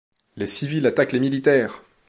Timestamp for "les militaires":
1.11-1.83